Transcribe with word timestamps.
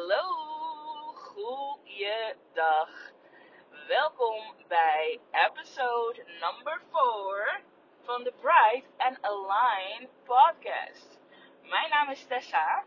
Hallo, 0.00 1.12
goeiedag. 1.14 2.90
Welkom 3.88 4.54
bij 4.68 5.20
episode 5.30 6.24
number 6.40 6.80
4 6.90 7.60
van 8.02 8.22
de 8.22 8.32
Bright 8.40 8.88
and 8.96 9.22
Align 9.22 10.08
podcast. 10.24 11.18
Mijn 11.62 11.90
naam 11.90 12.10
is 12.10 12.26
Tessa, 12.26 12.84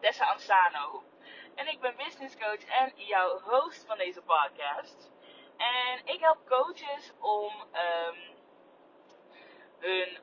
Tessa 0.00 0.24
Ansano. 0.24 1.02
En 1.54 1.66
ik 1.66 1.80
ben 1.80 1.96
business 1.96 2.36
coach 2.36 2.64
en 2.64 2.92
jouw 2.96 3.38
host 3.40 3.86
van 3.86 3.98
deze 3.98 4.22
podcast. 4.22 5.10
En 5.56 6.00
ik 6.04 6.20
help 6.20 6.48
coaches 6.48 7.12
om 7.20 7.52
um, 7.72 8.16
hun 9.78 10.18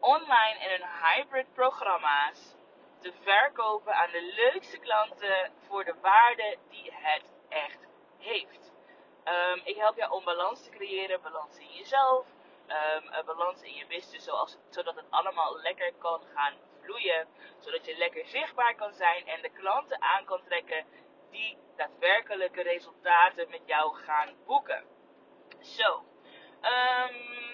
online 0.00 0.58
en 0.58 0.70
hun 0.70 0.88
hybrid 1.02 1.54
programma's 1.54 2.56
te 3.06 3.12
verkopen 3.22 3.94
aan 3.94 4.10
de 4.10 4.32
leukste 4.34 4.78
klanten 4.78 5.52
voor 5.66 5.84
de 5.84 5.94
waarde 6.00 6.56
die 6.68 6.92
het 6.92 7.34
echt 7.48 7.86
heeft. 8.18 8.72
Um, 9.24 9.60
ik 9.64 9.76
help 9.76 9.96
jou 9.96 10.12
om 10.12 10.24
balans 10.24 10.64
te 10.64 10.70
creëren, 10.70 11.22
balans 11.22 11.58
in 11.58 11.72
jezelf, 11.72 12.26
um, 12.68 13.12
een 13.12 13.24
balans 13.24 13.62
in 13.62 13.74
je 13.74 13.86
business, 13.86 14.24
zoals, 14.24 14.58
zodat 14.70 14.96
het 14.96 15.10
allemaal 15.10 15.60
lekker 15.60 15.92
kan 15.98 16.22
gaan 16.34 16.54
vloeien, 16.82 17.28
zodat 17.58 17.86
je 17.86 17.96
lekker 17.96 18.26
zichtbaar 18.26 18.74
kan 18.74 18.92
zijn 18.92 19.26
en 19.26 19.42
de 19.42 19.50
klanten 19.50 20.02
aan 20.02 20.24
kan 20.24 20.42
trekken 20.44 20.86
die 21.30 21.58
daadwerkelijke 21.76 22.62
resultaten 22.62 23.50
met 23.50 23.62
jou 23.66 23.94
gaan 23.94 24.36
boeken. 24.46 24.84
Zo, 25.60 26.04
um, 26.62 27.46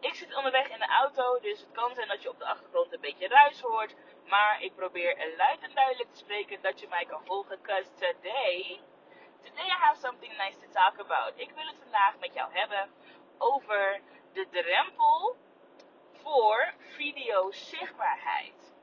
ik 0.00 0.14
zit 0.14 0.36
onderweg 0.36 0.68
in 0.68 0.78
de 0.78 0.86
auto, 0.86 1.38
dus 1.40 1.60
het 1.60 1.72
kan 1.72 1.94
zijn 1.94 2.08
dat 2.08 2.22
je 2.22 2.30
op 2.30 2.38
de 2.38 2.46
achtergrond 2.46 2.92
een 2.92 3.00
beetje 3.00 3.28
hoort. 3.60 3.94
Maar 4.26 4.62
ik 4.62 4.74
probeer 4.74 5.34
luid 5.36 5.62
en 5.62 5.74
duidelijk 5.74 6.10
te 6.10 6.18
spreken 6.18 6.62
dat 6.62 6.80
je 6.80 6.88
mij 6.88 7.04
kan 7.04 7.24
volgen. 7.24 7.62
Cause 7.62 7.90
today, 7.94 8.80
today 9.42 9.66
I 9.66 9.78
have 9.78 10.00
something 10.00 10.36
nice 10.36 10.58
to 10.58 10.66
talk 10.72 10.98
about. 10.98 11.32
Ik 11.36 11.50
wil 11.50 11.66
het 11.66 11.76
vandaag 11.82 12.18
met 12.18 12.34
jou 12.34 12.52
hebben 12.52 12.90
over 13.38 14.00
de 14.32 14.48
drempel 14.50 15.36
voor 16.12 16.74
video 16.78 17.50
zichtbaarheid. 17.50 18.74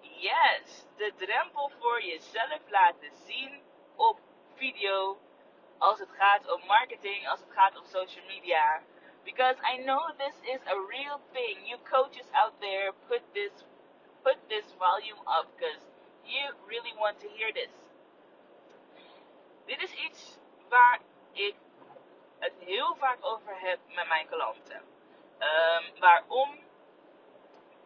Yes, 0.00 0.86
de 0.96 1.12
drempel 1.16 1.70
voor 1.80 2.02
jezelf 2.02 2.60
laten 2.68 3.10
zien 3.12 3.62
op 3.96 4.18
video 4.54 5.18
als 5.78 5.98
het 5.98 6.10
gaat 6.10 6.52
om 6.52 6.66
marketing, 6.66 7.28
als 7.28 7.40
het 7.40 7.52
gaat 7.52 7.78
om 7.78 7.84
social 7.84 8.26
media. 8.26 8.82
Because 9.24 9.56
I 9.74 9.82
know 9.82 10.10
this 10.18 10.34
is 10.42 10.60
a 10.66 10.86
real 10.88 11.20
thing. 11.32 11.68
You 11.68 11.78
coaches 11.82 12.26
out 12.32 12.52
there 12.60 12.92
put 13.08 13.22
this 13.32 13.64
volume 14.86 15.22
up 15.26 15.46
because 15.54 15.82
you 16.24 16.44
really 16.72 16.94
want 17.02 17.16
to 17.20 17.28
hear 17.36 17.50
this. 17.52 17.72
Dit 19.66 19.82
is 19.82 19.92
iets 20.06 20.38
waar 20.68 21.00
ik 21.32 21.54
het 22.38 22.52
heel 22.58 22.96
vaak 22.98 23.18
over 23.20 23.60
heb 23.60 23.78
met 23.94 24.08
mijn 24.08 24.26
klanten. 24.26 24.80
Um, 25.38 26.00
waarom? 26.00 26.64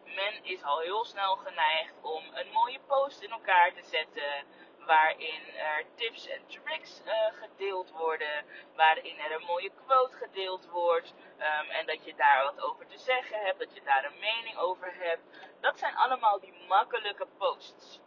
Men 0.03 0.43
is 0.43 0.63
al 0.63 0.79
heel 0.79 1.05
snel 1.05 1.35
geneigd 1.35 1.93
om 2.01 2.23
een 2.33 2.51
mooie 2.51 2.79
post 2.87 3.21
in 3.21 3.31
elkaar 3.31 3.73
te 3.73 3.83
zetten. 3.83 4.45
Waarin 4.85 5.55
er 5.55 5.85
tips 5.95 6.27
en 6.27 6.47
tricks 6.47 7.01
uh, 7.05 7.13
gedeeld 7.41 7.91
worden. 7.91 8.45
Waarin 8.75 9.19
er 9.19 9.31
een 9.31 9.45
mooie 9.45 9.71
quote 9.85 10.17
gedeeld 10.17 10.69
wordt. 10.69 11.13
Um, 11.37 11.69
en 11.69 11.85
dat 11.85 12.05
je 12.05 12.15
daar 12.15 12.43
wat 12.43 12.61
over 12.61 12.87
te 12.87 12.97
zeggen 12.97 13.39
hebt. 13.39 13.59
Dat 13.59 13.73
je 13.73 13.81
daar 13.83 14.05
een 14.05 14.19
mening 14.19 14.57
over 14.57 14.93
hebt. 14.93 15.21
Dat 15.59 15.79
zijn 15.79 15.95
allemaal 15.95 16.39
die 16.39 16.53
makkelijke 16.67 17.27
posts. 17.37 17.99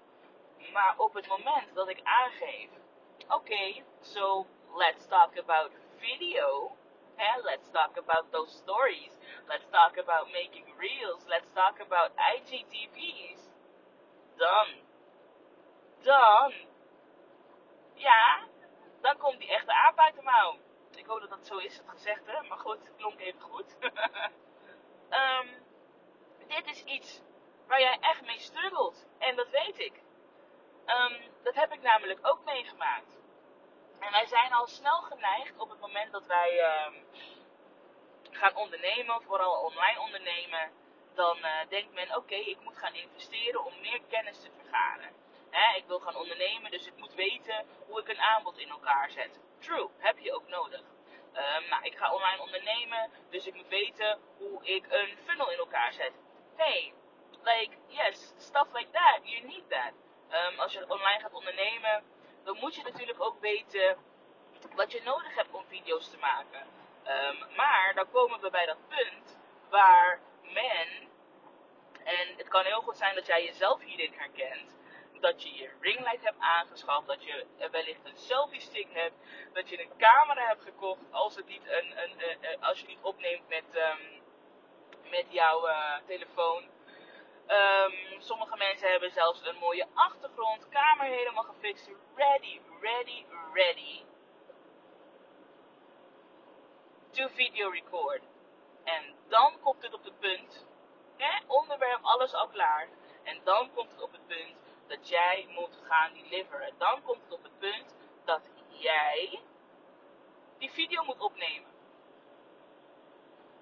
Maar 0.72 0.94
op 0.96 1.14
het 1.14 1.26
moment 1.26 1.74
dat 1.74 1.88
ik 1.88 2.00
aangeef. 2.02 2.70
Oké, 3.24 3.34
okay, 3.34 3.84
so 4.00 4.46
let's 4.74 5.06
talk 5.06 5.38
about 5.38 5.70
video. 5.98 6.76
And 7.16 7.44
let's 7.44 7.70
talk 7.70 7.96
about 7.96 8.32
those 8.32 8.50
stories. 8.50 9.12
Let's 9.48 9.66
talk 9.70 9.98
about 9.98 10.32
making 10.32 10.66
reels. 10.78 11.24
Let's 11.26 11.46
talk 11.54 11.80
about 11.80 12.10
IGTV's. 12.18 13.40
Dan. 14.36 14.83
Dan. 16.04 16.52
Ja, 17.94 18.44
dan 19.00 19.16
komt 19.16 19.38
die 19.38 19.48
echte 19.48 19.72
aap 19.72 19.98
uit 19.98 20.14
de 20.14 20.22
mouw. 20.22 20.58
Ik 20.94 21.06
hoop 21.06 21.20
dat 21.20 21.30
dat 21.30 21.46
zo 21.46 21.56
is, 21.56 21.76
het 21.76 21.88
gezegde. 21.88 22.44
Maar 22.48 22.58
goed, 22.58 22.78
het 22.78 22.96
klonk 22.96 23.20
even 23.20 23.40
goed. 23.40 23.76
um, 25.10 25.48
dit 26.54 26.66
is 26.66 26.84
iets 26.84 27.20
waar 27.66 27.80
jij 27.80 27.98
echt 28.00 28.22
mee 28.22 28.38
struggelt. 28.38 29.06
En 29.18 29.36
dat 29.36 29.50
weet 29.50 29.78
ik. 29.78 29.92
Um, 30.86 31.16
dat 31.42 31.54
heb 31.54 31.72
ik 31.72 31.82
namelijk 31.82 32.18
ook 32.22 32.44
meegemaakt. 32.44 33.18
En 33.98 34.10
wij 34.10 34.26
zijn 34.26 34.52
al 34.52 34.66
snel 34.66 35.02
geneigd 35.02 35.58
op 35.58 35.70
het 35.70 35.80
moment 35.80 36.12
dat 36.12 36.26
wij 36.26 36.86
um, 36.86 37.06
gaan 38.30 38.56
ondernemen, 38.56 39.22
vooral 39.22 39.62
online 39.62 40.00
ondernemen. 40.00 40.70
Dan 41.14 41.38
uh, 41.38 41.68
denkt 41.68 41.92
men, 41.92 42.16
oké, 42.16 42.34
ik 42.34 42.60
moet 42.60 42.78
gaan 42.78 42.94
investeren 42.94 43.64
om 43.64 43.80
meer 43.80 44.00
kennis 44.08 44.40
te 44.40 44.50
vergaren. 44.60 45.23
Ik 45.76 45.84
wil 45.86 46.00
gaan 46.00 46.16
ondernemen, 46.16 46.70
dus 46.70 46.86
ik 46.86 46.96
moet 46.96 47.14
weten 47.14 47.66
hoe 47.86 48.00
ik 48.00 48.08
een 48.08 48.20
aanbod 48.20 48.58
in 48.58 48.68
elkaar 48.68 49.10
zet. 49.10 49.40
True, 49.58 49.88
heb 49.98 50.18
je 50.18 50.34
ook 50.34 50.48
nodig. 50.48 50.80
Um, 51.34 51.82
ik 51.82 51.96
ga 51.96 52.12
online 52.12 52.42
ondernemen, 52.42 53.10
dus 53.30 53.46
ik 53.46 53.54
moet 53.54 53.68
weten 53.68 54.18
hoe 54.36 54.64
ik 54.64 54.86
een 54.88 55.18
funnel 55.24 55.50
in 55.50 55.58
elkaar 55.58 55.92
zet. 55.92 56.12
Hey, 56.56 56.94
like, 57.42 57.76
yes, 57.86 58.34
stuff 58.36 58.72
like 58.72 58.90
that, 58.90 59.20
you 59.22 59.46
need 59.46 59.70
that. 59.70 59.92
Um, 60.30 60.60
als 60.60 60.72
je 60.72 60.90
online 60.90 61.20
gaat 61.20 61.32
ondernemen, 61.32 62.04
dan 62.44 62.56
moet 62.58 62.74
je 62.74 62.82
natuurlijk 62.82 63.22
ook 63.22 63.40
weten 63.40 63.96
wat 64.74 64.92
je 64.92 65.02
nodig 65.02 65.34
hebt 65.34 65.52
om 65.52 65.64
video's 65.66 66.10
te 66.10 66.18
maken. 66.18 66.66
Um, 67.06 67.56
maar 67.56 67.94
dan 67.94 68.10
komen 68.10 68.40
we 68.40 68.50
bij 68.50 68.66
dat 68.66 68.88
punt 68.88 69.38
waar 69.68 70.20
men, 70.42 71.08
en 72.04 72.36
het 72.36 72.48
kan 72.48 72.64
heel 72.64 72.80
goed 72.80 72.96
zijn 72.96 73.14
dat 73.14 73.26
jij 73.26 73.44
jezelf 73.44 73.80
hierin 73.80 74.12
herkent, 74.16 74.73
dat 75.24 75.42
je 75.42 75.54
je 75.54 75.70
ringlight 75.80 76.24
hebt 76.24 76.40
aangeschaft, 76.40 77.06
dat 77.06 77.24
je 77.24 77.46
wellicht 77.70 78.04
een 78.04 78.16
selfie 78.16 78.60
stick 78.60 78.88
hebt, 78.92 79.14
dat 79.52 79.68
je 79.68 79.80
een 79.80 79.96
camera 79.98 80.46
hebt 80.46 80.62
gekocht 80.62 81.00
als, 81.10 81.36
het 81.36 81.46
niet 81.46 81.66
een, 81.66 81.94
een, 82.02 82.62
als 82.62 82.80
je 82.80 82.86
niet 82.86 83.02
opneemt 83.02 83.48
met, 83.48 83.64
um, 83.74 84.22
met 85.10 85.24
jouw 85.28 85.68
uh, 85.68 85.96
telefoon. 86.06 86.62
Um, 87.48 88.20
sommige 88.20 88.56
mensen 88.56 88.90
hebben 88.90 89.10
zelfs 89.10 89.46
een 89.46 89.56
mooie 89.56 89.86
achtergrond, 89.94 90.68
kamer 90.68 91.06
helemaal 91.06 91.44
gefixt, 91.44 91.90
ready, 92.14 92.60
ready, 92.80 93.24
ready 93.52 94.02
to 97.10 97.28
video 97.28 97.68
record. 97.68 98.22
En 98.84 99.14
dan 99.28 99.60
komt 99.62 99.82
het 99.82 99.94
op 99.94 100.04
het 100.04 100.18
punt, 100.18 100.66
hè, 101.16 101.38
onderwerp, 101.46 102.00
alles 102.02 102.34
al 102.34 102.48
klaar. 102.48 102.88
En 103.22 103.40
dan 103.44 103.70
komt 103.74 103.90
het 103.90 104.02
op 104.02 104.12
het 104.12 104.26
punt 104.26 104.63
dat 104.86 105.08
jij 105.08 105.46
moet 105.48 105.78
gaan 105.82 106.12
deliveren. 106.12 106.74
Dan 106.78 107.02
komt 107.02 107.22
het 107.22 107.32
op 107.32 107.42
het 107.42 107.58
punt 107.58 107.94
dat 108.24 108.50
jij 108.68 109.40
die 110.58 110.70
video 110.70 111.04
moet 111.04 111.20
opnemen. 111.20 111.70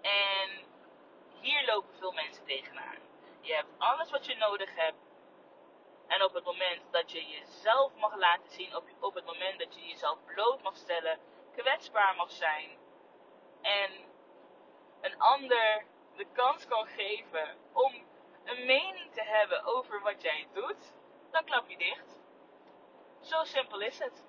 En 0.00 0.50
hier 1.41 1.65
lopen 1.66 1.94
veel 1.99 2.12
mensen 2.12 2.44
tegenaan. 2.44 2.99
Je 3.41 3.55
hebt 3.55 3.69
alles 3.78 4.11
wat 4.11 4.27
je 4.27 4.34
nodig 4.34 4.75
hebt. 4.75 5.11
En 6.06 6.22
op 6.22 6.34
het 6.34 6.44
moment 6.44 6.82
dat 6.91 7.12
je 7.12 7.27
jezelf 7.27 7.94
mag 7.94 8.16
laten 8.16 8.50
zien, 8.50 8.77
op, 8.77 8.84
op 9.00 9.15
het 9.15 9.25
moment 9.25 9.59
dat 9.59 9.75
je 9.75 9.87
jezelf 9.87 10.25
bloot 10.25 10.62
mag 10.62 10.77
stellen, 10.77 11.19
kwetsbaar 11.53 12.15
mag 12.16 12.31
zijn 12.31 12.78
en 13.62 13.91
een 15.00 15.19
ander 15.19 15.84
de 16.16 16.27
kans 16.32 16.66
kan 16.66 16.87
geven 16.87 17.56
om 17.72 17.94
een 18.44 18.66
mening 18.66 19.12
te 19.12 19.22
hebben 19.22 19.65
over 19.65 20.00
wat 20.03 20.22
jij 20.22 20.49
doet, 20.53 20.93
dan 21.32 21.44
klap 21.44 21.69
je 21.69 21.76
dicht. 21.76 22.20
Zo 23.20 23.44
simpel 23.44 23.81
is 23.81 23.99
het. 23.99 24.25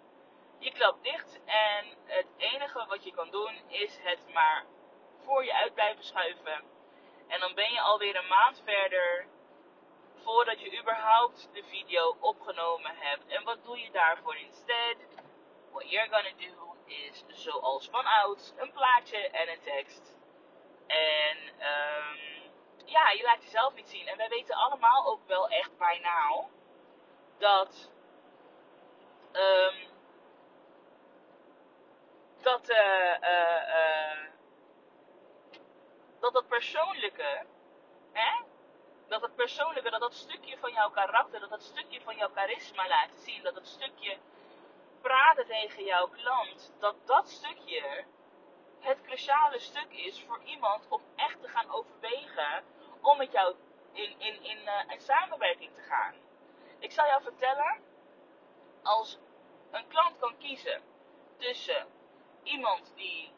Je 0.59 0.71
klapt 0.71 1.03
dicht 1.03 1.39
en 1.45 1.85
het 2.05 2.27
enige 2.37 2.85
wat 2.87 3.03
je 3.03 3.11
kan 3.11 3.31
doen 3.31 3.61
is 3.67 3.97
het 4.01 4.33
maar 4.33 4.65
voor 5.17 5.45
je 5.45 5.53
uit 5.53 5.73
blijven 5.73 6.03
schuiven. 6.03 6.63
En 7.27 7.39
dan 7.39 7.53
ben 7.53 7.71
je 7.71 7.81
alweer 7.81 8.15
een 8.15 8.27
maand 8.27 8.61
verder 8.65 9.27
voordat 10.23 10.59
je 10.59 10.79
überhaupt 10.79 11.49
de 11.53 11.63
video 11.63 12.17
opgenomen 12.19 12.95
hebt. 12.95 13.27
En 13.27 13.43
wat 13.43 13.63
doe 13.63 13.79
je 13.79 13.91
daarvoor 13.91 14.35
instead? 14.35 14.97
What 15.71 15.89
you're 15.89 16.09
gonna 16.09 16.33
do 16.37 16.75
is 16.85 17.23
zoals 17.27 17.89
van 17.89 18.05
ouds 18.05 18.53
een 18.57 18.71
plaatje 18.71 19.17
en 19.17 19.49
een 19.49 19.61
tekst. 19.61 20.13
En 20.87 21.37
um, 21.37 22.51
ja, 22.85 23.09
je 23.09 23.23
laat 23.23 23.43
jezelf 23.43 23.73
niet 23.73 23.89
zien. 23.89 24.07
En 24.07 24.17
wij 24.17 24.29
weten 24.29 24.55
allemaal 24.55 25.05
ook 25.05 25.27
wel 25.27 25.49
echt 25.49 25.77
bijna 25.77 26.09
dat 27.37 27.91
um, 29.33 29.91
dat 32.41 32.69
uh, 32.69 33.17
uh, 33.21 33.61
uh, 33.67 34.27
dat 36.19 36.33
dat 36.33 36.47
persoonlijke 36.47 37.45
hè, 38.11 38.43
dat 39.07 39.21
het 39.21 39.35
persoonlijke, 39.35 39.89
dat 39.89 39.99
dat 39.99 40.13
stukje 40.13 40.57
van 40.57 40.71
jouw 40.73 40.89
karakter, 40.89 41.39
dat 41.39 41.49
dat 41.49 41.63
stukje 41.63 42.01
van 42.01 42.15
jouw 42.15 42.29
charisma 42.33 42.87
laat 42.87 43.15
zien, 43.15 43.43
dat 43.43 43.53
dat 43.53 43.67
stukje 43.67 44.17
praten 45.01 45.45
tegen 45.45 45.83
jouw 45.83 46.07
klant 46.07 46.73
dat 46.79 46.95
dat 47.05 47.29
stukje 47.29 48.05
het 48.79 49.01
cruciale 49.01 49.59
stuk 49.59 49.87
is 49.89 50.23
voor 50.27 50.39
iemand 50.45 50.87
om 50.89 51.01
echt 51.15 51.41
te 51.41 51.47
gaan 51.47 51.71
overwegen 51.71 52.63
om 53.01 53.17
met 53.17 53.31
jou 53.31 53.55
in, 53.91 54.19
in, 54.19 54.43
in, 54.43 54.57
uh, 54.57 54.93
in 54.93 54.99
samenwerking 54.99 55.73
te 55.73 55.81
gaan. 55.81 56.22
Ik 56.83 56.91
zal 56.91 57.05
jou 57.05 57.23
vertellen, 57.23 57.81
als 58.83 59.17
een 59.71 59.87
klant 59.87 60.19
kan 60.19 60.37
kiezen 60.37 60.81
tussen 61.37 61.87
iemand 62.43 62.93
die 62.95 63.31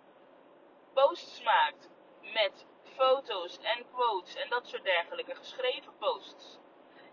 posts 0.93 1.41
maakt 1.41 1.89
met 2.21 2.65
foto's 2.95 3.57
en 3.57 3.85
quotes 3.91 4.35
en 4.35 4.49
dat 4.49 4.67
soort 4.67 4.83
dergelijke 4.83 5.35
geschreven 5.35 5.97
posts 5.97 6.57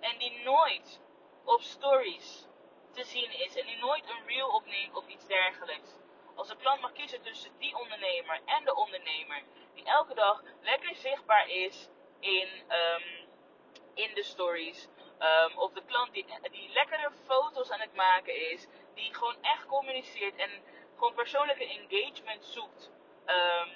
en 0.00 0.18
die 0.18 0.42
nooit 0.42 1.00
op 1.44 1.60
stories 1.60 2.46
te 2.90 3.04
zien 3.04 3.30
is 3.30 3.56
en 3.56 3.66
die 3.66 3.78
nooit 3.78 4.08
een 4.08 4.26
reel 4.26 4.48
opneemt 4.48 4.94
of 4.94 5.06
iets 5.06 5.26
dergelijks. 5.26 5.90
Als 6.34 6.50
een 6.50 6.58
klant 6.58 6.80
mag 6.80 6.92
kiezen 6.92 7.22
tussen 7.22 7.58
die 7.58 7.76
ondernemer 7.76 8.40
en 8.44 8.64
de 8.64 8.74
ondernemer 8.74 9.42
die 9.74 9.84
elke 9.84 10.14
dag 10.14 10.42
lekker 10.60 10.94
zichtbaar 10.94 11.48
is 11.48 11.88
in, 12.20 12.48
um, 12.68 13.28
in 13.94 14.14
de 14.14 14.22
stories. 14.22 14.88
Um, 15.18 15.58
of 15.58 15.72
de 15.72 15.82
klant 15.84 16.12
die, 16.12 16.26
die 16.50 16.70
lekkere 16.72 17.10
foto's 17.24 17.70
aan 17.70 17.80
het 17.80 17.94
maken 17.94 18.50
is, 18.50 18.66
die 18.94 19.14
gewoon 19.14 19.36
echt 19.42 19.66
communiceert 19.66 20.36
en 20.36 20.50
gewoon 20.94 21.14
persoonlijke 21.14 21.66
engagement 21.66 22.44
zoekt 22.44 22.90
um, 23.26 23.70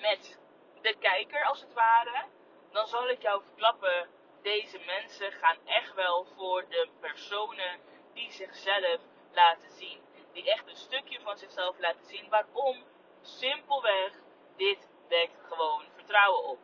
met 0.00 0.40
de 0.80 0.96
kijker 0.98 1.44
als 1.44 1.60
het 1.60 1.72
ware, 1.72 2.24
dan 2.70 2.86
zal 2.86 3.08
ik 3.08 3.22
jou 3.22 3.42
verklappen, 3.42 4.08
deze 4.42 4.78
mensen 4.86 5.32
gaan 5.32 5.56
echt 5.64 5.94
wel 5.94 6.26
voor 6.36 6.68
de 6.68 6.88
personen 7.00 7.80
die 8.14 8.32
zichzelf 8.32 9.00
laten 9.32 9.70
zien. 9.70 10.00
Die 10.32 10.50
echt 10.50 10.68
een 10.68 10.76
stukje 10.76 11.20
van 11.20 11.38
zichzelf 11.38 11.78
laten 11.78 12.04
zien. 12.04 12.28
Waarom? 12.28 12.84
Simpelweg, 13.22 14.12
dit 14.56 14.88
wekt 15.08 15.40
gewoon 15.48 15.84
vertrouwen 15.94 16.44
op. 16.44 16.58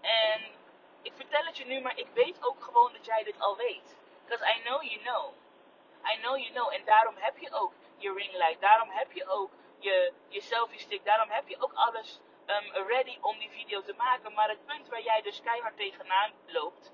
En 0.00 0.59
ik 1.02 1.12
vertel 1.16 1.44
het 1.44 1.56
je 1.56 1.64
nu, 1.64 1.80
maar 1.80 1.98
ik 1.98 2.06
weet 2.14 2.44
ook 2.44 2.62
gewoon 2.62 2.92
dat 2.92 3.04
jij 3.04 3.24
dit 3.24 3.40
al 3.40 3.56
weet. 3.56 3.96
Because 4.24 4.54
I 4.56 4.62
know 4.62 4.82
you 4.82 5.00
know. 5.00 5.34
I 6.04 6.20
know 6.20 6.36
you 6.36 6.50
know. 6.52 6.72
En 6.72 6.84
daarom 6.84 7.14
heb 7.16 7.38
je 7.38 7.52
ook 7.52 7.72
je 7.96 8.12
ringlight. 8.12 8.60
Daarom 8.60 8.90
heb 8.90 9.12
je 9.12 9.28
ook 9.28 9.50
je, 9.78 10.12
je 10.28 10.40
selfie 10.40 10.78
stick. 10.78 11.04
Daarom 11.04 11.30
heb 11.30 11.48
je 11.48 11.60
ook 11.60 11.72
alles 11.74 12.20
um, 12.46 12.86
ready 12.86 13.18
om 13.20 13.38
die 13.38 13.50
video 13.50 13.82
te 13.82 13.94
maken. 13.96 14.32
Maar 14.32 14.48
het 14.48 14.66
punt 14.66 14.88
waar 14.88 15.02
jij 15.02 15.22
dus 15.22 15.42
keihard 15.42 15.76
tegenaan 15.76 16.32
loopt, 16.46 16.92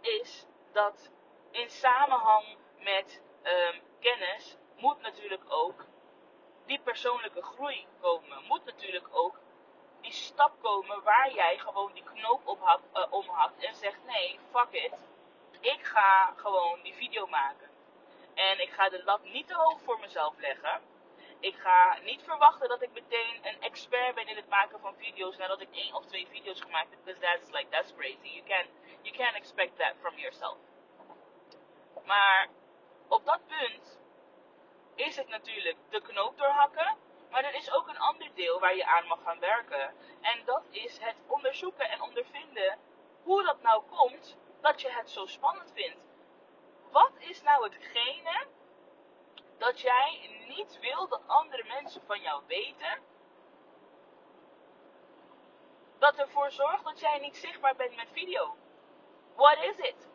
is 0.00 0.46
dat 0.72 1.10
in 1.50 1.70
samenhang 1.70 2.56
met 2.78 3.22
um, 3.42 3.82
kennis 4.00 4.56
moet 4.76 5.00
natuurlijk 5.00 5.42
ook 5.48 5.84
die 6.66 6.80
persoonlijke 6.80 7.42
groei 7.42 7.86
komen. 8.00 8.44
Moet 8.44 8.64
natuurlijk 8.64 9.08
ook 9.10 9.38
die 10.04 10.12
stap 10.12 10.52
komen 10.62 11.02
waar 11.02 11.32
jij 11.32 11.58
gewoon 11.58 11.92
die 11.92 12.02
knoop 12.02 12.46
op 12.46 12.60
uh, 12.60 13.12
omhakt 13.12 13.64
en 13.64 13.74
zegt: 13.74 13.98
nee, 14.06 14.38
fuck 14.50 14.70
it. 14.70 14.92
Ik 15.60 15.84
ga 15.84 16.32
gewoon 16.36 16.82
die 16.82 16.94
video 16.94 17.26
maken. 17.26 17.68
En 18.34 18.60
ik 18.60 18.70
ga 18.70 18.88
de 18.88 19.04
lat 19.04 19.22
niet 19.22 19.46
te 19.46 19.54
hoog 19.54 19.80
voor 19.84 20.00
mezelf 20.00 20.34
leggen. 20.38 20.80
Ik 21.40 21.54
ga 21.56 21.98
niet 22.02 22.22
verwachten 22.22 22.68
dat 22.68 22.82
ik 22.82 22.92
meteen 22.92 23.38
een 23.42 23.60
expert 23.60 24.14
ben 24.14 24.26
in 24.26 24.36
het 24.36 24.48
maken 24.48 24.80
van 24.80 24.94
video's 24.96 25.36
nadat 25.36 25.60
ik 25.60 25.68
één 25.72 25.94
of 25.94 26.06
twee 26.06 26.26
video's 26.30 26.60
gemaakt 26.60 26.90
heb. 26.90 26.98
Because 27.04 27.20
that's 27.20 27.50
like 27.50 27.68
that's 27.68 27.94
crazy. 27.94 28.28
You 28.28 28.42
can 28.44 28.66
you 29.02 29.16
can't 29.16 29.36
expect 29.36 29.78
that 29.78 29.94
from 30.00 30.18
yourself. 30.18 30.56
Maar 32.04 32.48
op 33.08 33.24
dat 33.24 33.40
punt 33.46 33.98
is 34.94 35.16
het 35.16 35.28
natuurlijk 35.28 35.76
de 35.90 36.00
knoop 36.00 36.38
doorhakken. 36.38 36.96
Maar 37.30 37.44
er 37.44 37.54
is 37.54 37.72
ook 37.72 37.88
een 37.88 37.98
ander 37.98 38.30
deel 38.34 38.60
waar 38.60 38.76
je 38.76 38.86
aan 38.86 39.06
mag 39.06 39.22
gaan 39.22 39.38
werken. 39.38 39.94
En 40.20 40.44
dat 40.44 40.62
is 40.70 40.98
het 40.98 41.16
onderzoeken 41.26 41.88
en 41.90 42.02
ondervinden 42.02 42.78
hoe 43.22 43.42
dat 43.42 43.62
nou 43.62 43.82
komt 43.96 44.36
dat 44.60 44.80
je 44.80 44.90
het 44.90 45.10
zo 45.10 45.26
spannend 45.26 45.72
vindt. 45.74 46.04
Wat 46.90 47.12
is 47.18 47.42
nou 47.42 47.64
hetgene 47.64 48.46
dat 49.58 49.80
jij 49.80 50.30
niet 50.48 50.78
wil 50.80 51.08
dat 51.08 51.22
andere 51.26 51.64
mensen 51.64 52.02
van 52.06 52.20
jou 52.20 52.42
weten? 52.46 53.02
Dat 55.98 56.16
ervoor 56.16 56.50
zorgt 56.50 56.84
dat 56.84 57.00
jij 57.00 57.18
niet 57.18 57.36
zichtbaar 57.36 57.76
bent 57.76 57.96
met 57.96 58.08
video. 58.12 58.56
What 59.34 59.58
is 59.58 59.78
it? 59.78 60.08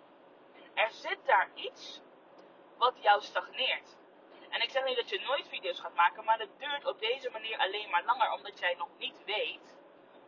Er 0.73 0.91
zit 0.91 1.25
daar 1.25 1.49
iets 1.53 2.01
wat 2.77 2.93
jou 3.01 3.21
stagneert. 3.21 3.97
En 4.49 4.61
ik 4.61 4.69
zeg 4.69 4.85
niet 4.85 4.95
dat 4.95 5.09
je 5.09 5.19
nooit 5.19 5.47
video's 5.47 5.79
gaat 5.79 5.95
maken, 5.95 6.23
maar 6.23 6.39
het 6.39 6.59
duurt 6.59 6.85
op 6.85 6.99
deze 6.99 7.29
manier 7.29 7.57
alleen 7.57 7.89
maar 7.89 8.03
langer 8.03 8.31
omdat 8.31 8.59
jij 8.59 8.75
nog 8.77 8.89
niet 8.97 9.23
weet 9.25 9.77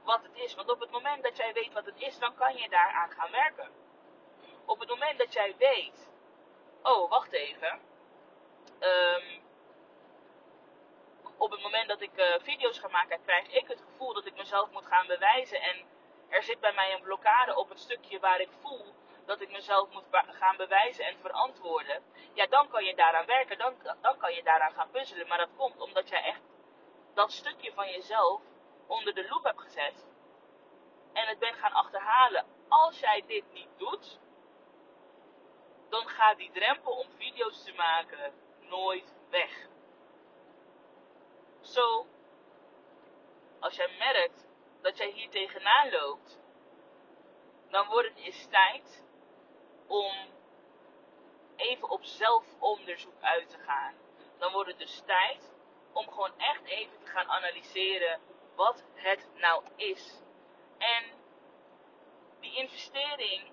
wat 0.04 0.24
het 0.24 0.36
is. 0.36 0.56
Want 0.56 0.70
op 0.70 0.80
het 0.80 0.92
moment 0.92 1.24
dat 1.24 1.38
jij 1.38 1.54
weet 1.54 1.74
wat 1.74 1.86
het 1.86 2.00
is, 2.00 2.20
dan 2.20 2.36
kan 2.36 2.58
je 2.58 2.70
daaraan 2.70 3.12
gaan 3.12 3.32
werken. 3.32 3.70
Op 4.66 4.80
het 4.80 4.90
moment 4.90 5.18
dat 5.18 5.34
jij 5.34 5.56
weet, 5.58 6.10
oh 6.82 7.10
wacht 7.10 7.32
even, 7.32 7.80
um, 8.80 9.42
op 11.38 11.52
het 11.52 11.62
moment 11.62 11.88
dat 11.88 12.02
ik 12.02 12.18
uh, 12.18 12.26
video's 12.42 12.80
ga 12.80 12.88
maken, 12.88 13.24
krijg 13.24 13.48
ik 13.48 13.68
het 13.68 13.82
gevoel 13.82 14.14
dat 14.14 14.26
ik 14.26 14.36
mezelf 14.36 14.72
moet 14.72 14.86
gaan 14.86 15.08
bewijzen. 15.08 15.62
En 15.62 15.86
er 16.30 16.44
zit 16.44 16.60
bij 16.60 16.74
mij 16.74 16.94
een 16.94 17.02
blokkade 17.02 17.56
op 17.56 17.70
het 17.70 17.80
stukje 17.80 18.20
waar 18.20 18.40
ik 18.40 18.50
voel 18.62 18.94
dat 19.26 19.42
ik 19.42 19.52
mezelf 19.52 19.90
moet 19.90 20.06
gaan 20.12 20.58
bewijzen 20.58 21.06
en 21.06 21.18
verantwoorden, 21.20 22.04
ja, 22.34 22.48
dan 22.48 22.70
kan 22.70 22.84
je 22.84 22.96
daaraan 22.96 23.26
werken, 23.26 23.58
dan, 23.58 23.76
dan 24.02 24.18
kan 24.18 24.34
je 24.34 24.44
daaraan 24.44 24.74
gaan 24.74 24.90
puzzelen. 24.92 25.28
Maar 25.28 25.38
dat 25.38 25.56
komt 25.58 25.82
omdat 25.82 26.10
jij 26.10 26.24
echt 26.24 26.42
dat 27.14 27.32
stukje 27.32 27.74
van 27.74 27.90
jezelf 27.90 28.42
onder 28.88 29.14
de 29.14 29.28
loep 29.30 29.44
hebt 29.44 29.62
gezet 29.62 30.06
en 31.14 31.28
het 31.28 31.40
bent 31.40 31.56
gaan 31.56 31.74
achterhalen. 31.74 32.46
Als 32.68 33.00
jij 33.00 33.24
dit 33.28 33.44
niet 33.54 33.70
doet, 33.78 34.20
dan 35.90 36.08
gaat 36.08 36.38
die 36.38 36.52
drempel 36.52 36.92
om 36.92 37.08
video's 37.18 37.64
te 37.64 37.74
maken 37.74 38.34
nooit 38.60 39.14
weg. 39.30 39.68
Zo, 41.62 42.08
als 43.60 43.76
jij 43.76 43.96
merkt 43.98 44.48
dat 44.82 44.98
jij 44.98 45.10
hier 45.10 45.30
tegenaan 45.30 45.90
loopt, 45.90 46.40
dan 47.70 47.88
wordt 47.88 48.08
het 48.08 48.18
eens 48.18 48.48
tijd 48.50 49.04
om 49.92 50.14
even 51.56 51.90
op 51.90 52.04
zelfonderzoek 52.04 53.22
uit 53.22 53.50
te 53.50 53.58
gaan. 53.58 53.96
Dan 54.38 54.52
wordt 54.52 54.70
het 54.70 54.80
dus 54.80 55.02
tijd 55.06 55.54
om 55.94 56.10
gewoon 56.10 56.38
echt 56.38 56.64
even 56.64 57.00
te 57.00 57.12
gaan 57.12 57.28
analyseren 57.28 58.20
wat 58.56 58.84
het 58.94 59.28
nou 59.36 59.64
is. 59.76 60.22
En 60.78 61.04
die 62.40 62.56
investering 62.56 63.52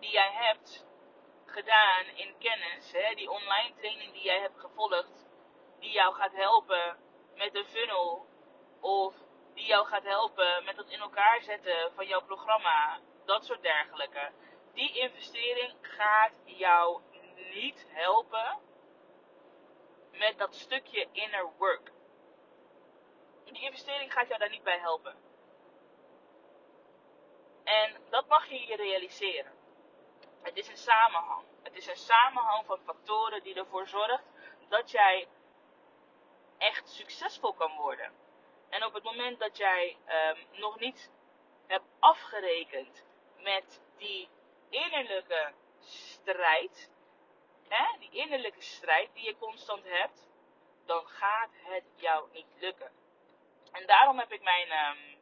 die 0.00 0.10
jij 0.10 0.32
hebt 0.32 0.86
gedaan 1.46 2.06
in 2.14 2.34
kennis, 2.38 2.92
hè, 2.92 3.14
die 3.14 3.30
online 3.30 3.74
training 3.74 4.12
die 4.12 4.22
jij 4.22 4.40
hebt 4.40 4.60
gevolgd, 4.60 5.28
die 5.78 5.90
jou 5.90 6.14
gaat 6.14 6.32
helpen 6.32 6.96
met 7.36 7.54
een 7.54 7.66
funnel 7.66 8.26
of 8.80 9.14
die 9.54 9.66
jou 9.66 9.86
gaat 9.86 10.04
helpen 10.04 10.64
met 10.64 10.76
het 10.76 10.88
in 10.88 11.00
elkaar 11.00 11.42
zetten 11.42 11.92
van 11.94 12.06
jouw 12.06 12.22
programma, 12.22 13.00
dat 13.24 13.44
soort 13.44 13.62
dergelijke 13.62 14.32
die 14.74 14.98
investering 14.98 15.74
gaat 15.80 16.32
jou 16.44 17.00
niet 17.54 17.86
helpen 17.88 18.58
met 20.12 20.38
dat 20.38 20.54
stukje 20.54 21.08
inner 21.12 21.50
work. 21.58 21.92
Die 23.44 23.62
investering 23.62 24.12
gaat 24.12 24.28
jou 24.28 24.38
daar 24.38 24.50
niet 24.50 24.62
bij 24.62 24.78
helpen. 24.78 25.16
En 27.64 27.96
dat 28.10 28.28
mag 28.28 28.48
je 28.48 28.66
je 28.66 28.76
realiseren. 28.76 29.52
Het 30.42 30.56
is 30.56 30.68
een 30.68 30.76
samenhang. 30.76 31.44
Het 31.62 31.76
is 31.76 31.86
een 31.86 31.96
samenhang 31.96 32.66
van 32.66 32.78
factoren 32.84 33.42
die 33.42 33.54
ervoor 33.54 33.88
zorgt 33.88 34.24
dat 34.68 34.90
jij 34.90 35.28
echt 36.58 36.88
succesvol 36.88 37.52
kan 37.52 37.76
worden. 37.76 38.12
En 38.68 38.84
op 38.84 38.92
het 38.92 39.02
moment 39.02 39.38
dat 39.38 39.56
jij 39.56 39.96
um, 40.06 40.60
nog 40.60 40.78
niet 40.78 41.10
hebt 41.66 41.84
afgerekend 41.98 43.04
met 43.36 43.80
die 43.96 44.28
innerlijke 44.72 45.52
strijd, 45.80 46.90
hè, 47.68 47.98
die 47.98 48.10
innerlijke 48.10 48.62
strijd 48.62 49.14
die 49.14 49.24
je 49.24 49.36
constant 49.36 49.84
hebt, 49.84 50.30
dan 50.86 51.06
gaat 51.06 51.50
het 51.52 51.84
jou 51.94 52.28
niet 52.32 52.54
lukken. 52.60 52.92
En 53.72 53.86
daarom 53.86 54.18
heb 54.18 54.32
ik 54.32 54.42
mijn 54.42 54.72
um, 54.72 55.20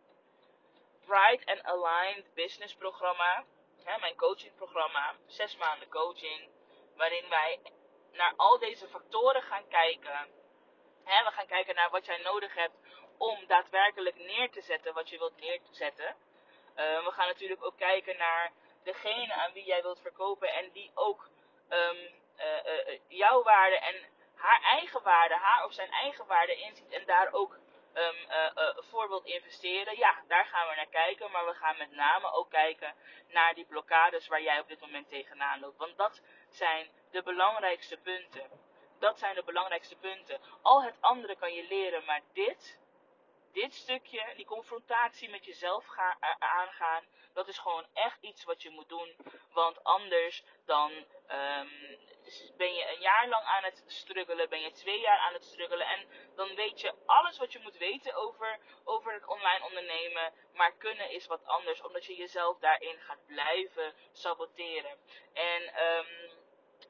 Bright 1.06 1.46
and 1.46 1.62
Aligned 1.62 2.34
Business 2.34 2.74
programma, 2.74 3.44
hè, 3.84 3.98
mijn 3.98 4.16
coachingprogramma, 4.16 5.14
zes 5.26 5.56
maanden 5.56 5.88
coaching, 5.88 6.48
waarin 6.96 7.28
wij 7.28 7.60
naar 8.12 8.32
al 8.36 8.58
deze 8.58 8.88
factoren 8.88 9.42
gaan 9.42 9.68
kijken. 9.68 10.28
Hè, 11.04 11.24
we 11.24 11.30
gaan 11.30 11.46
kijken 11.46 11.74
naar 11.74 11.90
wat 11.90 12.06
jij 12.06 12.18
nodig 12.18 12.54
hebt 12.54 12.76
om 13.18 13.46
daadwerkelijk 13.46 14.16
neer 14.16 14.50
te 14.50 14.60
zetten 14.60 14.94
wat 14.94 15.08
je 15.08 15.18
wilt 15.18 15.40
neerzetten. 15.40 16.16
Uh, 16.76 17.04
we 17.04 17.10
gaan 17.10 17.26
natuurlijk 17.26 17.64
ook 17.64 17.76
kijken 17.76 18.16
naar 18.16 18.52
degene 18.84 19.34
aan 19.34 19.52
wie 19.52 19.64
jij 19.64 19.82
wilt 19.82 20.00
verkopen 20.00 20.52
en 20.52 20.70
die 20.72 20.90
ook 20.94 21.28
um, 21.68 21.96
uh, 22.38 22.88
uh, 22.88 22.98
jouw 23.08 23.42
waarde 23.42 23.78
en 23.78 23.94
haar 24.34 24.62
eigen 24.62 25.02
waarde, 25.02 25.34
haar 25.34 25.64
of 25.64 25.72
zijn 25.72 25.90
eigen 25.90 26.26
waarde 26.26 26.54
inziet 26.54 26.92
en 26.92 27.06
daar 27.06 27.32
ook 27.32 27.58
um, 27.94 28.16
uh, 28.28 28.76
voorbeeld 28.76 29.24
investeren, 29.24 29.98
ja, 29.98 30.22
daar 30.28 30.44
gaan 30.44 30.68
we 30.68 30.74
naar 30.74 30.86
kijken. 30.86 31.30
Maar 31.30 31.46
we 31.46 31.54
gaan 31.54 31.76
met 31.76 31.90
name 31.90 32.32
ook 32.32 32.50
kijken 32.50 32.94
naar 33.28 33.54
die 33.54 33.64
blokkades 33.64 34.28
waar 34.28 34.42
jij 34.42 34.60
op 34.60 34.68
dit 34.68 34.80
moment 34.80 35.08
tegenaan 35.08 35.60
loopt. 35.60 35.78
Want 35.78 35.96
dat 35.96 36.22
zijn 36.48 36.88
de 37.10 37.22
belangrijkste 37.22 37.96
punten. 37.96 38.50
Dat 38.98 39.18
zijn 39.18 39.34
de 39.34 39.44
belangrijkste 39.44 39.96
punten. 39.96 40.40
Al 40.62 40.82
het 40.82 40.96
andere 41.00 41.36
kan 41.36 41.54
je 41.54 41.66
leren, 41.68 42.04
maar 42.04 42.20
dit, 42.32 42.78
dit 43.52 43.74
stukje, 43.74 44.32
die 44.36 44.46
confrontatie 44.46 45.30
met 45.30 45.44
jezelf 45.44 45.86
gaan, 45.86 46.16
aangaan, 46.38 47.04
dat 47.32 47.48
is 47.48 47.58
gewoon 47.58 47.86
echt 47.92 48.22
iets 48.22 48.44
wat 48.44 48.62
je 48.62 48.70
moet 48.70 48.88
doen. 48.88 49.16
Want 49.52 49.84
anders 49.84 50.42
dan 50.64 50.92
um, 50.92 51.98
ben 52.56 52.74
je 52.74 52.92
een 52.94 53.00
jaar 53.00 53.28
lang 53.28 53.44
aan 53.44 53.64
het 53.64 53.84
struggelen, 53.86 54.48
ben 54.48 54.60
je 54.60 54.72
twee 54.72 55.00
jaar 55.00 55.18
aan 55.18 55.32
het 55.32 55.44
struggelen. 55.44 55.86
En 55.86 56.08
dan 56.36 56.54
weet 56.54 56.80
je 56.80 56.94
alles 57.06 57.38
wat 57.38 57.52
je 57.52 57.58
moet 57.58 57.76
weten 57.76 58.14
over, 58.14 58.58
over 58.84 59.12
het 59.12 59.26
online 59.26 59.64
ondernemen. 59.64 60.32
Maar 60.54 60.72
kunnen 60.72 61.10
is 61.10 61.26
wat 61.26 61.44
anders, 61.44 61.82
omdat 61.82 62.04
je 62.04 62.16
jezelf 62.16 62.58
daarin 62.58 62.98
gaat 62.98 63.26
blijven 63.26 63.94
saboteren. 64.12 64.98
En 65.32 65.84
um, 65.84 66.30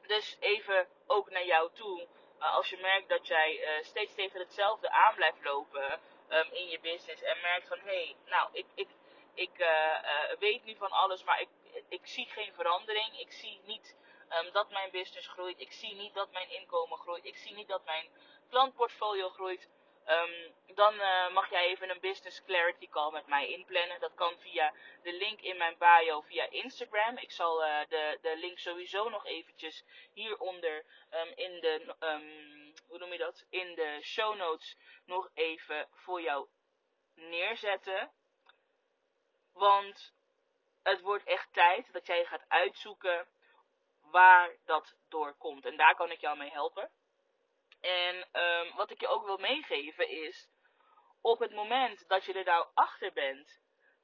dus 0.06 0.36
even 0.40 0.88
ook 1.06 1.30
naar 1.30 1.46
jou 1.46 1.70
toe. 1.72 2.06
Uh, 2.38 2.54
als 2.54 2.70
je 2.70 2.76
merkt 2.76 3.08
dat 3.08 3.26
jij 3.26 3.58
uh, 3.58 3.84
steeds 3.84 4.14
tegen 4.14 4.40
hetzelfde 4.40 4.90
aan 4.90 5.14
blijft 5.14 5.44
lopen 5.44 6.00
um, 6.30 6.52
in 6.52 6.68
je 6.68 6.80
business. 6.80 7.22
En 7.22 7.40
merkt 7.42 7.68
van 7.68 7.78
hé, 7.78 7.84
hey, 7.84 8.16
nou 8.26 8.48
ik, 8.52 8.66
ik, 8.74 8.88
ik 9.34 9.58
uh, 9.58 10.38
weet 10.38 10.64
nu 10.64 10.76
van 10.76 10.90
alles, 10.90 11.24
maar 11.24 11.40
ik, 11.40 11.48
ik 11.88 12.06
zie 12.06 12.26
geen 12.26 12.52
verandering. 12.52 13.18
Ik 13.18 13.32
zie 13.32 13.60
niet 13.64 13.96
um, 14.38 14.52
dat 14.52 14.70
mijn 14.70 14.90
business 14.90 15.28
groeit. 15.28 15.60
Ik 15.60 15.72
zie 15.72 15.94
niet 15.94 16.14
dat 16.14 16.32
mijn 16.32 16.50
inkomen 16.50 16.98
groeit. 16.98 17.24
Ik 17.24 17.36
zie 17.36 17.54
niet 17.54 17.68
dat 17.68 17.84
mijn 17.84 18.08
klantportfolio 18.50 19.28
groeit. 19.28 19.68
Um, 20.10 20.54
dan 20.74 20.94
uh, 20.94 21.32
mag 21.32 21.50
jij 21.50 21.66
even 21.66 21.90
een 21.90 22.00
business 22.00 22.44
clarity 22.44 22.88
call 22.88 23.12
met 23.12 23.26
mij 23.26 23.48
inplannen. 23.48 24.00
Dat 24.00 24.14
kan 24.14 24.38
via 24.38 24.74
de 25.02 25.12
link 25.12 25.40
in 25.40 25.56
mijn 25.56 25.78
bio 25.78 26.20
via 26.20 26.50
Instagram. 26.50 27.16
Ik 27.16 27.30
zal 27.30 27.64
uh, 27.64 27.80
de, 27.88 28.18
de 28.22 28.36
link 28.36 28.58
sowieso 28.58 29.08
nog 29.08 29.26
eventjes 29.26 29.84
hieronder 30.12 30.84
um, 31.10 31.32
in 31.34 31.60
de, 31.60 31.94
um, 32.00 32.74
hoe 32.88 32.98
noem 32.98 33.12
je 33.12 33.18
dat? 33.18 33.46
In 33.50 33.74
de 33.74 33.98
show 34.02 34.36
notes 34.36 34.76
nog 35.06 35.30
even 35.34 35.88
voor 35.92 36.20
jou 36.20 36.48
neerzetten. 37.14 38.10
Want 39.52 40.14
het 40.82 41.00
wordt 41.00 41.24
echt 41.24 41.52
tijd 41.52 41.92
dat 41.92 42.06
jij 42.06 42.24
gaat 42.24 42.44
uitzoeken 42.48 43.28
waar 44.00 44.56
dat 44.64 44.96
door 45.08 45.34
komt. 45.34 45.66
En 45.66 45.76
daar 45.76 45.94
kan 45.94 46.10
ik 46.10 46.20
jou 46.20 46.36
mee 46.36 46.50
helpen. 46.50 46.90
En 47.80 48.42
um, 48.42 48.76
wat 48.76 48.90
ik 48.90 49.00
je 49.00 49.08
ook 49.08 49.24
wil 49.24 49.38
meegeven 49.38 50.08
is, 50.08 50.48
op 51.20 51.38
het 51.38 51.52
moment 51.52 52.08
dat 52.08 52.24
je 52.24 52.32
er 52.32 52.44
nou 52.44 52.66
achter 52.74 53.12
bent, 53.12 53.60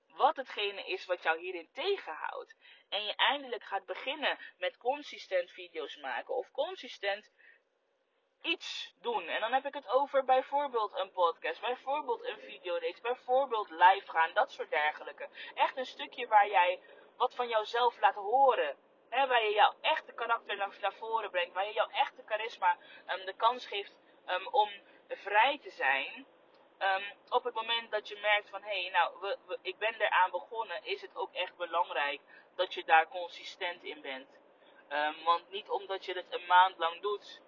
wat 0.07 0.37
hetgene 0.37 0.87
is 0.87 1.05
wat 1.05 1.23
jou 1.23 1.39
hierin 1.39 1.69
tegenhoudt. 1.73 2.57
En 2.89 3.05
je 3.05 3.15
eindelijk 3.15 3.65
gaat 3.65 3.87
beginnen 3.87 4.39
met 4.59 4.77
consistent 4.77 5.51
video's 5.51 5.97
maken 5.97 6.35
of 6.35 6.51
consistent 6.51 7.31
iets 8.43 8.95
doen. 9.01 9.29
En 9.29 9.41
dan 9.41 9.53
heb 9.53 9.67
ik 9.67 9.75
het 9.75 9.89
over 9.89 10.25
bijvoorbeeld 10.25 10.99
een 10.99 11.13
podcast, 11.13 11.61
bijvoorbeeld 11.61 12.25
een 12.25 12.41
videoreeks, 12.41 13.01
bijvoorbeeld 13.01 13.71
live 13.71 14.11
gaan, 14.11 14.35
dat 14.35 14.53
soort 14.53 14.71
dergelijke. 14.71 15.29
Echt 15.55 15.77
een 15.77 15.87
stukje 15.87 16.27
waar 16.27 16.49
jij 16.49 16.81
wat 17.17 17.35
van 17.35 17.49
jouzelf 17.49 18.01
laat 18.01 18.15
horen. 18.15 18.77
Waar 19.11 19.45
je 19.45 19.53
jouw 19.55 19.75
echte 19.81 20.13
karakter 20.13 20.57
naar, 20.57 20.77
naar 20.81 20.93
voren 20.93 21.31
brengt. 21.31 21.55
Waar 21.55 21.67
je 21.67 21.73
jouw 21.73 21.89
echte 21.89 22.23
charisma 22.27 22.77
um, 23.07 23.25
de 23.25 23.35
kans 23.37 23.67
geeft 23.67 23.97
um, 24.27 24.49
om 24.49 24.71
vrij 25.09 25.59
te 25.59 25.71
zijn. 25.71 26.27
Um, 26.79 27.05
op 27.29 27.45
het 27.45 27.55
moment 27.55 27.91
dat 27.91 28.09
je 28.09 28.19
merkt 28.21 28.49
van 28.51 28.63
hé, 28.63 28.83
hey, 28.83 28.91
nou, 28.91 29.37
ik 29.63 29.79
ben 29.79 29.95
eraan 29.95 30.31
begonnen, 30.31 30.85
is 30.85 31.01
het 31.01 31.17
ook 31.17 31.33
echt 31.33 31.57
belangrijk 31.57 32.21
dat 32.55 32.75
je 32.75 32.85
daar 32.85 33.09
consistent 33.09 33.83
in 33.83 34.01
bent. 34.01 34.29
want 35.25 35.51
niet 35.51 35.69
omdat 35.69 36.05
je 36.05 36.13
het 36.13 36.33
een 36.33 36.47
maand 36.47 36.79
lang 36.79 37.01
doet, 37.01 37.41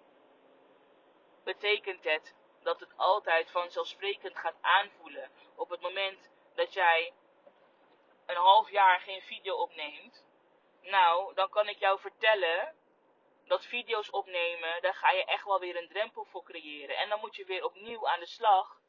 betekent 1.43 2.03
het 2.03 2.35
dat 2.63 2.79
het 2.79 2.97
altijd 2.97 3.51
vanzelfsprekend 3.51 4.37
gaat 4.37 4.55
aanvoelen. 4.61 5.31
Op 5.55 5.69
het 5.69 5.81
moment 5.81 6.29
dat 6.55 6.73
jij 6.73 7.13
een 8.25 8.35
half 8.35 8.69
jaar 8.69 8.99
geen 8.99 9.21
video 9.21 9.55
opneemt, 9.55 10.25
nou, 10.81 11.33
dan 11.33 11.49
kan 11.49 11.67
ik 11.67 11.79
jou 11.79 11.99
vertellen 11.99 12.75
dat 13.49 13.65
video's 13.65 14.13
opnemen, 14.13 14.81
daar 14.81 14.93
ga 14.93 15.11
je 15.11 15.25
echt 15.25 15.45
wel 15.45 15.59
weer 15.59 15.75
een 15.75 15.87
drempel 15.87 16.25
voor 16.25 16.43
creëren. 16.43 16.97
En 16.97 17.09
dan 17.09 17.19
moet 17.19 17.35
je 17.35 17.45
weer 17.45 17.65
opnieuw 17.65 18.07
aan 18.07 18.19
de 18.19 18.25
slag 18.25 18.81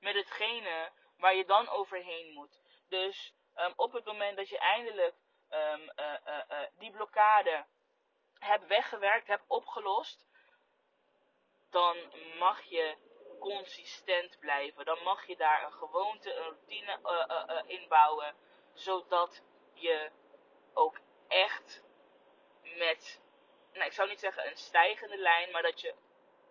met 0.00 0.14
hetgene 0.14 0.90
waar 1.16 1.34
je 1.34 1.44
dan 1.44 1.68
overheen 1.68 2.32
moet. 2.32 2.62
Dus 2.88 3.34
um, 3.56 3.72
op 3.76 3.92
het 3.92 4.04
moment 4.04 4.36
dat 4.36 4.48
je 4.48 4.58
eindelijk 4.58 5.14
um, 5.50 5.92
uh, 5.96 6.14
uh, 6.26 6.38
uh, 6.50 6.58
die 6.78 6.90
blokkade 6.90 7.66
hebt 8.38 8.66
weggewerkt, 8.66 9.26
hebt 9.26 9.44
opgelost, 9.46 10.26
dan 11.70 11.96
mag 12.38 12.62
je 12.62 12.96
consistent 13.40 14.38
blijven. 14.38 14.84
Dan 14.84 15.02
mag 15.02 15.26
je 15.26 15.36
daar 15.36 15.64
een 15.64 15.72
gewoonte, 15.72 16.34
een 16.34 16.42
routine 16.42 17.64
inbouwen, 17.66 18.34
zodat 18.74 19.42
je 19.74 20.10
ook 20.74 20.98
echt 21.30 21.82
met, 22.62 23.20
nou 23.72 23.84
ik 23.84 23.92
zou 23.92 24.08
niet 24.08 24.20
zeggen 24.20 24.46
een 24.46 24.56
stijgende 24.56 25.16
lijn, 25.16 25.50
maar 25.50 25.62
dat 25.62 25.80
je 25.80 25.94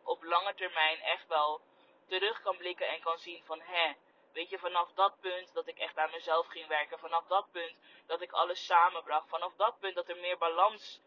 op 0.04 0.24
lange 0.24 0.54
termijn 0.54 1.00
echt 1.02 1.28
wel 1.28 1.62
terug 2.08 2.42
kan 2.42 2.58
blikken 2.58 2.88
en 2.88 3.02
kan 3.02 3.18
zien 3.18 3.44
van 3.46 3.62
hè, 3.62 3.94
weet 4.34 4.50
je, 4.50 4.60
vanaf 4.60 4.92
dat 4.94 5.20
punt 5.20 5.54
dat 5.54 5.68
ik 5.68 5.78
echt 5.78 5.98
aan 5.98 6.12
mezelf 6.12 6.48
ging 6.48 6.68
werken, 6.68 7.00
vanaf 7.00 7.26
dat 7.28 7.52
punt 7.52 7.80
dat 8.06 8.22
ik 8.22 8.32
alles 8.32 8.66
samenbracht, 8.66 9.30
vanaf 9.30 9.54
dat 9.56 9.80
punt 9.80 9.96
dat 9.96 10.10
er 10.10 10.18
meer 10.18 10.38
balans 10.38 11.02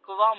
kwam 0.00 0.38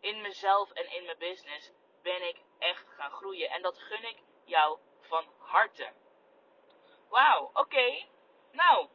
in 0.00 0.20
mezelf 0.20 0.70
en 0.70 0.92
in 0.92 1.04
mijn 1.04 1.18
business, 1.18 1.72
ben 2.02 2.28
ik 2.28 2.36
echt 2.58 2.84
gaan 2.88 3.10
groeien. 3.10 3.50
En 3.50 3.62
dat 3.62 3.78
gun 3.78 4.04
ik 4.08 4.16
jou 4.44 4.78
van 5.00 5.24
harte. 5.38 5.92
Wauw, 7.08 7.50
oké. 7.52 8.06
Nou, 8.52 8.88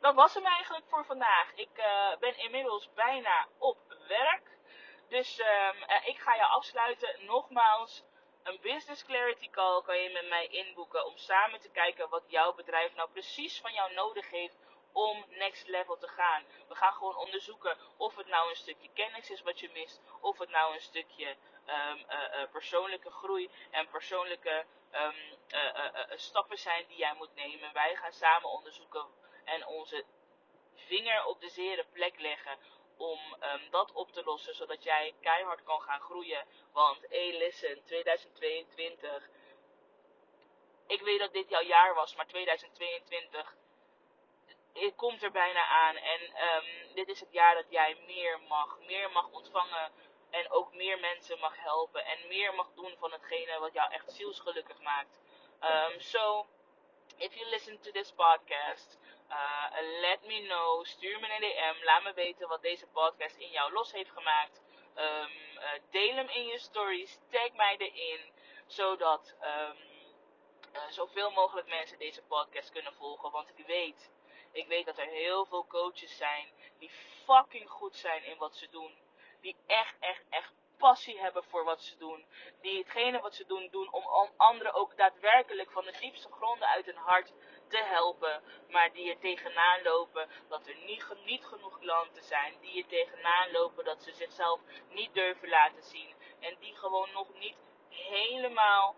dat 0.00 0.14
was 0.14 0.34
hem 0.34 0.46
eigenlijk 0.46 0.86
voor 0.88 1.04
vandaag. 1.04 1.52
Ik 1.54 1.78
uh, 1.78 2.16
ben 2.18 2.38
inmiddels 2.38 2.92
bijna 2.94 3.48
op 3.58 3.78
werk. 4.08 4.58
Dus 5.08 5.38
um, 5.38 5.82
uh, 5.88 6.06
ik 6.06 6.18
ga 6.18 6.34
je 6.34 6.44
afsluiten. 6.44 7.24
Nogmaals, 7.24 8.04
een 8.42 8.58
business 8.60 9.04
clarity 9.04 9.50
call 9.50 9.82
kan 9.82 9.98
je 9.98 10.10
met 10.10 10.28
mij 10.28 10.46
inboeken 10.46 11.06
om 11.06 11.16
samen 11.16 11.60
te 11.60 11.70
kijken 11.70 12.08
wat 12.08 12.24
jouw 12.26 12.54
bedrijf 12.54 12.94
nou 12.94 13.10
precies 13.10 13.60
van 13.60 13.72
jou 13.72 13.94
nodig 13.94 14.30
heeft 14.30 14.58
om 14.92 15.24
next 15.28 15.68
level 15.68 15.96
te 15.96 16.08
gaan. 16.08 16.44
We 16.68 16.74
gaan 16.74 16.92
gewoon 16.92 17.16
onderzoeken 17.16 17.78
of 17.96 18.16
het 18.16 18.26
nou 18.26 18.50
een 18.50 18.56
stukje 18.56 18.88
kennis 18.94 19.30
is 19.30 19.42
wat 19.42 19.60
je 19.60 19.70
mist, 19.72 20.00
of 20.20 20.38
het 20.38 20.50
nou 20.50 20.74
een 20.74 20.80
stukje 20.80 21.36
um, 21.66 22.04
uh, 22.08 22.50
persoonlijke 22.50 23.10
groei 23.10 23.50
en 23.70 23.88
persoonlijke 23.88 24.64
um, 24.92 25.14
stappen 26.18 26.58
zijn 26.58 26.86
die 26.86 26.96
jij 26.96 27.14
moet 27.14 27.34
nemen. 27.34 27.72
Wij 27.72 27.96
gaan 27.96 28.12
samen 28.12 28.50
onderzoeken 28.50 29.06
en 29.50 29.66
onze 29.66 30.04
vinger 30.74 31.24
op 31.24 31.40
de 31.40 31.48
zere 31.48 31.84
plek 31.92 32.20
leggen 32.20 32.58
om 32.96 33.18
um, 33.42 33.70
dat 33.70 33.92
op 33.92 34.12
te 34.12 34.22
lossen, 34.24 34.54
zodat 34.54 34.82
jij 34.82 35.14
keihard 35.20 35.62
kan 35.62 35.80
gaan 35.80 36.00
groeien. 36.00 36.44
Want, 36.72 37.06
hey, 37.08 37.38
listen, 37.38 37.84
2022. 37.84 39.28
Ik 40.86 41.00
weet 41.00 41.18
dat 41.18 41.32
dit 41.32 41.48
jouw 41.48 41.62
jaar 41.62 41.94
was, 41.94 42.14
maar 42.14 42.26
2022 42.26 43.56
het 44.72 44.96
komt 44.96 45.22
er 45.22 45.30
bijna 45.30 45.64
aan. 45.66 45.96
En 45.96 46.20
um, 46.22 46.94
dit 46.94 47.08
is 47.08 47.20
het 47.20 47.32
jaar 47.32 47.54
dat 47.54 47.70
jij 47.70 47.96
meer 48.06 48.40
mag, 48.48 48.78
meer 48.86 49.10
mag 49.10 49.28
ontvangen. 49.30 49.92
En 50.30 50.50
ook 50.50 50.74
meer 50.74 51.00
mensen 51.00 51.38
mag 51.38 51.56
helpen. 51.56 52.04
En 52.04 52.28
meer 52.28 52.54
mag 52.54 52.70
doen 52.74 52.96
van 52.98 53.12
hetgene 53.12 53.58
wat 53.58 53.72
jou 53.72 53.92
echt 53.92 54.12
zielsgelukkig 54.12 54.80
maakt. 54.80 55.20
Um, 55.62 56.00
so, 56.00 56.46
if 57.16 57.34
you 57.34 57.50
listen 57.50 57.80
to 57.80 57.90
this 57.90 58.12
podcast, 58.12 58.98
uh, 59.30 60.00
let 60.00 60.26
me 60.26 60.46
know. 60.46 60.84
Stuur 60.84 61.20
me 61.20 61.26
een 61.34 61.40
DM. 61.40 61.84
Laat 61.84 62.02
me 62.02 62.12
weten 62.12 62.48
wat 62.48 62.62
deze 62.62 62.86
podcast 62.86 63.36
in 63.36 63.50
jou 63.50 63.72
los 63.72 63.92
heeft 63.92 64.10
gemaakt. 64.10 64.62
Um, 64.96 65.30
uh, 65.56 65.64
deel 65.90 66.14
hem 66.14 66.28
in 66.28 66.46
je 66.46 66.58
stories. 66.58 67.18
Tag 67.30 67.52
mij 67.52 67.76
erin. 67.76 68.20
Zodat 68.66 69.34
um, 69.42 69.76
uh, 70.74 70.80
zoveel 70.88 71.30
mogelijk 71.30 71.68
mensen 71.68 71.98
deze 71.98 72.22
podcast 72.22 72.70
kunnen 72.70 72.94
volgen. 72.94 73.30
Want 73.30 73.48
ik 73.54 73.66
weet, 73.66 74.10
ik 74.52 74.66
weet 74.66 74.86
dat 74.86 74.98
er 74.98 75.06
heel 75.06 75.44
veel 75.44 75.66
coaches 75.66 76.16
zijn 76.16 76.48
die 76.78 76.90
fucking 77.24 77.70
goed 77.70 77.96
zijn 77.96 78.24
in 78.24 78.38
wat 78.38 78.56
ze 78.56 78.68
doen. 78.70 78.98
Die 79.40 79.56
echt, 79.66 79.94
echt, 80.00 80.22
echt 80.30 80.52
passie 80.78 81.20
hebben 81.20 81.44
voor 81.44 81.64
wat 81.64 81.82
ze 81.82 81.96
doen. 81.96 82.24
Die 82.60 82.78
hetgene 82.78 83.20
wat 83.20 83.34
ze 83.34 83.46
doen, 83.46 83.68
doen 83.70 83.92
om 83.92 84.04
anderen 84.36 84.74
ook 84.74 84.96
daadwerkelijk 84.96 85.70
van 85.70 85.84
de 85.84 85.96
diepste 86.00 86.32
gronden 86.32 86.68
uit 86.68 86.86
hun 86.86 86.96
hart 86.96 87.32
te 87.70 87.82
helpen. 87.84 88.42
Maar 88.68 88.92
die 88.92 89.10
er 89.10 89.18
tegenaan 89.18 89.82
lopen 89.82 90.28
dat 90.48 90.66
er 90.66 90.76
niet, 90.86 91.04
genoeg 91.44 91.78
klanten 91.78 92.22
zijn. 92.22 92.54
Die 92.60 92.82
er 92.82 92.88
tegenaan 92.88 93.50
lopen 93.50 93.84
dat 93.84 94.02
ze 94.02 94.12
zichzelf 94.12 94.60
niet 94.88 95.14
durven 95.14 95.48
laten 95.48 95.82
zien. 95.82 96.14
En 96.40 96.56
die 96.60 96.76
gewoon 96.76 97.08
nog 97.12 97.34
niet 97.34 97.56
helemaal 97.88 98.96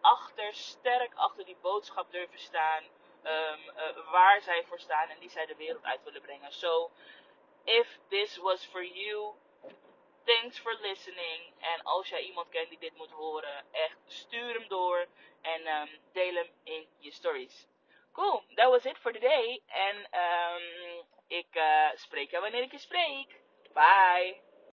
achter, 0.00 0.54
sterk 0.54 1.14
achter 1.14 1.44
die 1.44 1.56
boodschap 1.60 2.10
durven 2.10 2.38
staan. 2.38 2.84
Um, 3.24 3.60
uh, 3.76 4.10
waar 4.10 4.42
zij 4.42 4.64
voor 4.64 4.78
staan 4.78 5.08
en 5.08 5.18
die 5.18 5.30
zij 5.30 5.46
de 5.46 5.56
wereld 5.56 5.84
uit 5.84 6.02
willen 6.04 6.22
brengen. 6.22 6.52
So, 6.52 6.90
if 7.64 7.98
this 8.08 8.36
was 8.36 8.64
for 8.64 8.84
you, 8.84 9.34
thanks 10.24 10.58
for 10.58 10.78
listening. 10.80 11.52
En 11.58 11.82
als 11.82 12.08
jij 12.08 12.22
iemand 12.22 12.48
kent 12.48 12.68
die 12.68 12.78
dit 12.78 12.96
moet 12.96 13.10
horen, 13.10 13.64
echt 13.72 13.98
stuur 14.06 14.54
hem 14.54 14.68
door 14.68 15.06
en 15.42 15.66
um, 15.66 15.88
deel 16.12 16.34
hem 16.34 16.50
in 16.62 16.86
je 16.98 17.10
stories. 17.10 17.66
Cool, 18.16 18.40
that 18.56 18.70
was 18.70 18.86
it 18.86 18.96
for 19.02 19.12
today. 19.12 19.60
En 19.68 19.96
um, 19.96 21.04
ik 21.28 21.48
uh, 21.52 21.88
spreek 21.94 22.30
jou 22.30 22.42
wanneer 22.42 22.62
ik 22.62 22.72
je 22.72 22.78
spreek. 22.78 23.40
Bye! 23.74 24.45